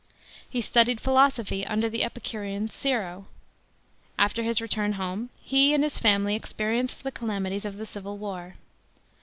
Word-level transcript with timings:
He 0.49 0.61
studied 0.61 0.99
philosophy 0.99 1.63
under 1.63 1.87
ti 1.87 1.99
e 1.99 2.03
Epicurean 2.03 2.69
Siro. 2.69 3.25
After 4.17 4.41
his 4.41 4.59
return 4.59 4.93
home, 4.93 5.29
he 5.43 5.75
and 5.75 5.83
his 5.83 5.99
family 5.99 6.33
experienced 6.33 7.03
the 7.03 7.11
calamities 7.11 7.65
of 7.65 7.77
the 7.77 7.85
civil 7.85 8.17
war. 8.17 8.55